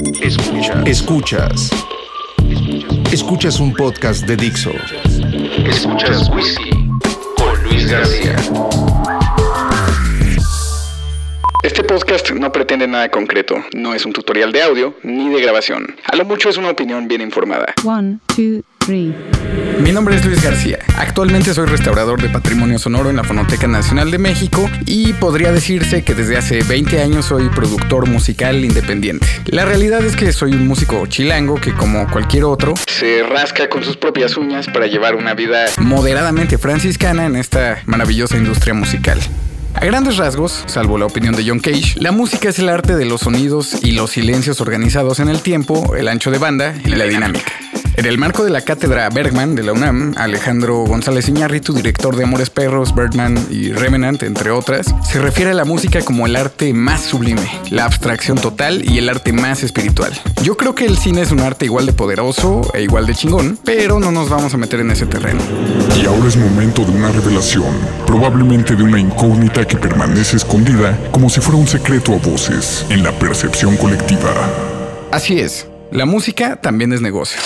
[0.00, 0.86] Escuchas.
[0.86, 1.70] Escuchas.
[3.12, 4.70] Escuchas un podcast de Dixo.
[5.66, 6.70] Escuchas Whisky
[7.36, 8.36] con Luis García.
[11.62, 15.94] Este podcast no pretende nada concreto, no es un tutorial de audio ni de grabación.
[16.10, 17.74] A lo mucho es una opinión bien informada.
[17.84, 19.14] One, two, three.
[19.82, 20.78] Mi nombre es Luis García.
[20.98, 26.02] Actualmente soy restaurador de patrimonio sonoro en la Fonoteca Nacional de México y podría decirse
[26.02, 29.26] que desde hace 20 años soy productor musical independiente.
[29.46, 33.82] La realidad es que soy un músico chilango que como cualquier otro se rasca con
[33.82, 39.18] sus propias uñas para llevar una vida moderadamente franciscana en esta maravillosa industria musical.
[39.74, 43.04] A grandes rasgos, salvo la opinión de John Cage, la música es el arte de
[43.04, 47.04] los sonidos y los silencios organizados en el tiempo, el ancho de banda y la
[47.04, 47.52] dinámica.
[48.00, 52.24] En el marco de la cátedra Bergman de la UNAM, Alejandro González Iñárritu, director de
[52.24, 56.72] Amores Perros, Birdman y Revenant, entre otras, se refiere a la música como el arte
[56.72, 60.18] más sublime, la abstracción total y el arte más espiritual.
[60.42, 63.58] Yo creo que el cine es un arte igual de poderoso e igual de chingón,
[63.66, 65.42] pero no nos vamos a meter en ese terreno.
[66.02, 67.76] Y ahora es momento de una revelación,
[68.06, 73.02] probablemente de una incógnita que permanece escondida como si fuera un secreto a voces en
[73.02, 74.32] la percepción colectiva.
[75.12, 77.38] Así es, la música también es negocio.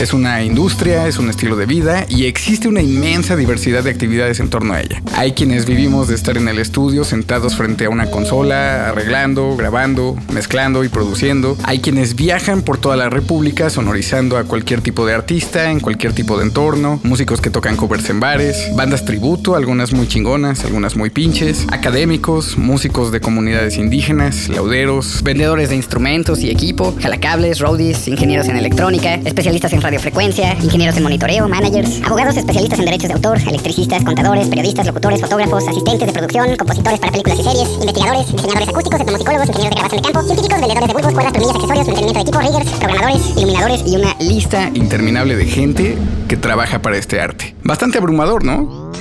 [0.00, 4.40] Es una industria, es un estilo de vida y existe una inmensa diversidad de actividades
[4.40, 5.02] en torno a ella.
[5.14, 10.16] Hay quienes vivimos de estar en el estudio sentados frente a una consola, arreglando, grabando,
[10.32, 11.56] mezclando y produciendo.
[11.64, 16.14] Hay quienes viajan por toda la República sonorizando a cualquier tipo de artista, en cualquier
[16.14, 20.96] tipo de entorno, músicos que tocan covers en bares, bandas tributo, algunas muy chingonas, algunas
[20.96, 28.08] muy pinches, académicos, músicos de comunidades indígenas, lauderos, vendedores de instrumentos y equipo, jalacables, roadies,
[28.08, 33.14] ingenieros en electrónica, especialistas en radiofrecuencia, ingenieros en monitoreo, managers, abogados especialistas en derechos de
[33.14, 38.32] autor, electricistas, contadores, periodistas, locutores, fotógrafos, asistentes de producción, compositores para películas y series, investigadores,
[38.32, 41.86] diseñadores acústicos, etnomusicólogos, ingenieros de grabación de campo, científicos, vendedores de bulbos, cuerdas, tornillas, accesorios,
[41.86, 46.96] mantenimiento de equipos, riggers, programadores, iluminadores y una lista interminable de gente que trabaja para
[46.96, 47.54] este arte.
[47.62, 48.92] Bastante abrumador, ¿no?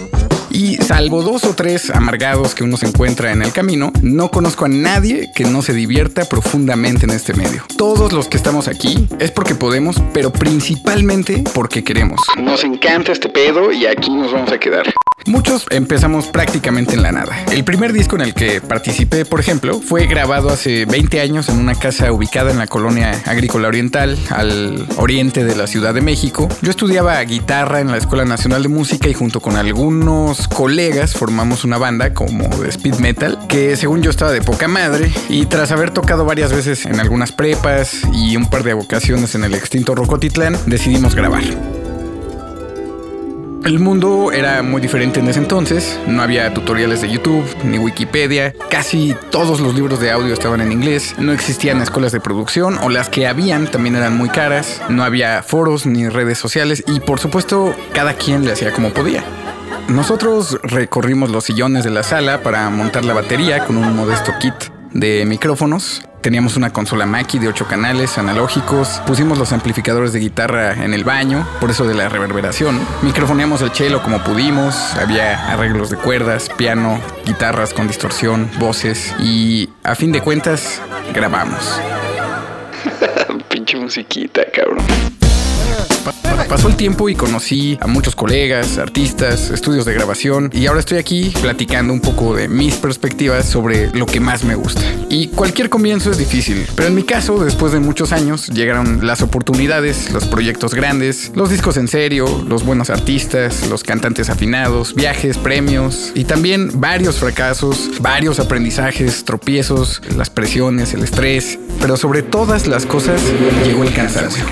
[0.53, 4.65] Y salvo dos o tres amargados que uno se encuentra en el camino, no conozco
[4.65, 7.63] a nadie que no se divierta profundamente en este medio.
[7.77, 12.19] Todos los que estamos aquí es porque podemos, pero principalmente porque queremos.
[12.37, 14.93] Nos encanta este pedo y aquí nos vamos a quedar.
[15.27, 17.45] Muchos empezamos prácticamente en la nada.
[17.51, 21.59] El primer disco en el que participé, por ejemplo, fue grabado hace 20 años en
[21.59, 26.49] una casa ubicada en la colonia agrícola oriental, al oriente de la Ciudad de México.
[26.63, 31.63] Yo estudiaba guitarra en la Escuela Nacional de Música y junto con algunos colegas formamos
[31.63, 35.71] una banda como de speed metal, que según yo estaba de poca madre, y tras
[35.71, 39.95] haber tocado varias veces en algunas prepas y un par de ocasiones en el extinto
[39.95, 41.43] Rocotitlán, decidimos grabar.
[43.63, 48.55] El mundo era muy diferente en ese entonces, no había tutoriales de YouTube ni Wikipedia,
[48.71, 52.89] casi todos los libros de audio estaban en inglés, no existían escuelas de producción o
[52.89, 57.19] las que habían también eran muy caras, no había foros ni redes sociales y por
[57.19, 59.23] supuesto cada quien le hacía como podía.
[59.87, 64.53] Nosotros recorrimos los sillones de la sala para montar la batería con un modesto kit
[64.93, 66.03] de micrófonos.
[66.21, 69.01] Teníamos una consola Mackie de 8 canales analógicos.
[69.07, 72.79] Pusimos los amplificadores de guitarra en el baño, por eso de la reverberación.
[73.01, 74.75] Microfoneamos el cello como pudimos.
[74.95, 80.79] Había arreglos de cuerdas, piano, guitarras con distorsión, voces y a fin de cuentas
[81.13, 81.79] grabamos.
[83.49, 85.10] Pinche musiquita, cabrón.
[86.51, 90.97] Pasó el tiempo y conocí a muchos colegas, artistas, estudios de grabación y ahora estoy
[90.97, 94.81] aquí platicando un poco de mis perspectivas sobre lo que más me gusta.
[95.09, 99.21] Y cualquier comienzo es difícil, pero en mi caso, después de muchos años, llegaron las
[99.21, 105.37] oportunidades, los proyectos grandes, los discos en serio, los buenos artistas, los cantantes afinados, viajes,
[105.37, 112.67] premios y también varios fracasos, varios aprendizajes, tropiezos, las presiones, el estrés, pero sobre todas
[112.67, 113.21] las cosas
[113.63, 114.43] llegó el cansancio.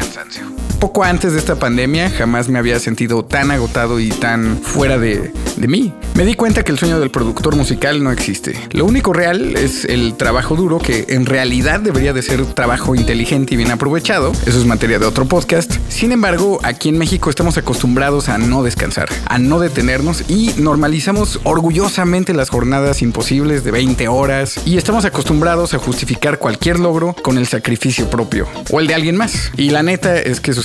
[0.80, 5.34] Poco antes de esta pandemia jamás me había sentido tan agotado y tan fuera de,
[5.58, 5.94] de mí.
[6.16, 8.54] Me di cuenta que el sueño del productor musical no existe.
[8.72, 13.54] Lo único real es el trabajo duro que en realidad debería de ser trabajo inteligente
[13.54, 14.32] y bien aprovechado.
[14.46, 15.72] Eso es materia de otro podcast.
[15.90, 21.40] Sin embargo, aquí en México estamos acostumbrados a no descansar, a no detenernos y normalizamos
[21.44, 27.38] orgullosamente las jornadas imposibles de 20 horas y estamos acostumbrados a justificar cualquier logro con
[27.38, 29.52] el sacrificio propio o el de alguien más.
[29.58, 30.62] Y la neta es que eso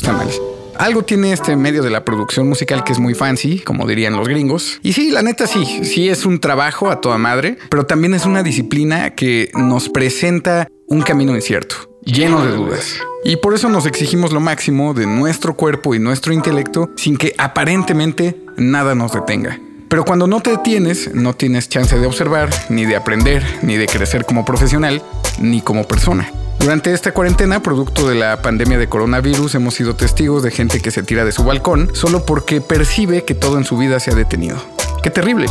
[0.77, 4.29] Algo tiene este medio de la producción musical que es muy fancy, como dirían los
[4.29, 4.81] gringos.
[4.83, 8.27] Y sí, la neta sí, sí es un trabajo a toda madre, pero también es
[8.27, 12.97] una disciplina que nos presenta un camino incierto, lleno de dudas.
[13.25, 17.35] Y por eso nos exigimos lo máximo de nuestro cuerpo y nuestro intelecto sin que
[17.39, 19.59] aparentemente nada nos detenga.
[19.89, 23.87] Pero cuando no te detienes, no tienes chance de observar, ni de aprender, ni de
[23.87, 25.03] crecer como profesional,
[25.39, 26.31] ni como persona.
[26.65, 30.91] Durante esta cuarentena, producto de la pandemia de coronavirus, hemos sido testigos de gente que
[30.91, 34.15] se tira de su balcón solo porque percibe que todo en su vida se ha
[34.15, 34.57] detenido.
[35.03, 35.45] ¡Qué terrible!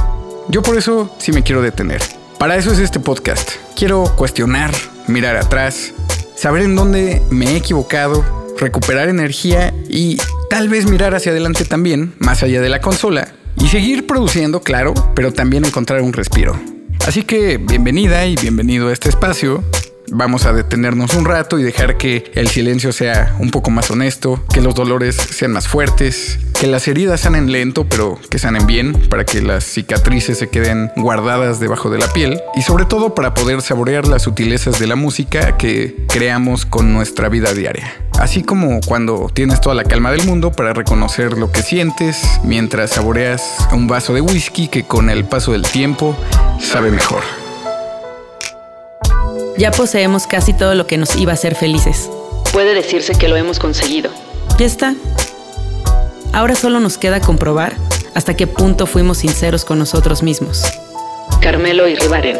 [0.49, 2.01] Yo por eso sí me quiero detener.
[2.39, 3.47] Para eso es este podcast.
[3.75, 4.71] Quiero cuestionar,
[5.07, 5.93] mirar atrás,
[6.35, 8.25] saber en dónde me he equivocado,
[8.57, 10.17] recuperar energía y
[10.49, 14.95] tal vez mirar hacia adelante también, más allá de la consola, y seguir produciendo, claro,
[15.13, 16.59] pero también encontrar un respiro.
[17.05, 19.63] Así que bienvenida y bienvenido a este espacio
[20.13, 24.43] vamos a detenernos un rato y dejar que el silencio sea un poco más honesto,
[24.53, 28.93] que los dolores sean más fuertes, que las heridas sanen lento, pero que sanen bien,
[29.09, 33.33] para que las cicatrices se queden guardadas debajo de la piel y sobre todo para
[33.33, 37.93] poder saborear las sutilezas de la música que creamos con nuestra vida diaria.
[38.19, 42.91] Así como cuando tienes toda la calma del mundo para reconocer lo que sientes mientras
[42.91, 46.15] saboreas un vaso de whisky que con el paso del tiempo
[46.59, 47.42] sabe mejor.
[49.57, 52.09] Ya poseemos casi todo lo que nos iba a hacer felices.
[52.51, 54.09] Puede decirse que lo hemos conseguido.
[54.57, 54.95] Ya está.
[56.31, 57.75] Ahora solo nos queda comprobar
[58.15, 60.63] hasta qué punto fuimos sinceros con nosotros mismos.
[61.41, 62.39] Carmelo y Ribaren.